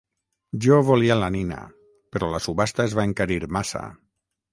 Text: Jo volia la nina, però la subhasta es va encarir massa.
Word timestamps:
Jo 0.65 0.77
volia 0.85 1.17
la 1.23 1.27
nina, 1.35 1.59
però 2.15 2.31
la 2.31 2.39
subhasta 2.45 2.87
es 2.87 2.97
va 3.01 3.05
encarir 3.11 3.39
massa. 3.59 3.83